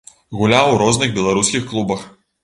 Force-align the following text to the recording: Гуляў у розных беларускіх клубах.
Гуляў 0.37 0.69
у 0.71 0.79
розных 0.81 1.13
беларускіх 1.17 1.67
клубах. 1.75 2.01